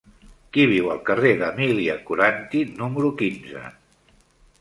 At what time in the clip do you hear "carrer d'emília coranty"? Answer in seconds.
1.09-2.63